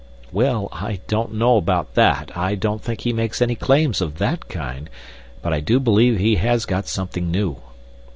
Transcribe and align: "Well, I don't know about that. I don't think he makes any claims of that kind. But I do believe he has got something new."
"Well, 0.31 0.67
I 0.71 0.99
don't 1.07 1.35
know 1.35 1.57
about 1.57 1.93
that. 1.93 2.35
I 2.35 2.55
don't 2.55 2.81
think 2.81 3.01
he 3.01 3.13
makes 3.13 3.39
any 3.39 3.53
claims 3.53 4.01
of 4.01 4.17
that 4.17 4.49
kind. 4.49 4.89
But 5.43 5.53
I 5.53 5.59
do 5.59 5.79
believe 5.79 6.17
he 6.17 6.37
has 6.37 6.65
got 6.65 6.87
something 6.87 7.29
new." 7.29 7.61